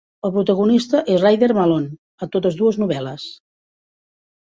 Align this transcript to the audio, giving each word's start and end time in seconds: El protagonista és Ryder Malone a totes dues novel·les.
El 0.27 0.31
protagonista 0.35 1.01
és 1.15 1.19
Ryder 1.25 1.49
Malone 1.57 1.91
a 2.27 2.29
totes 2.37 2.57
dues 2.63 2.81
novel·les. 2.85 3.27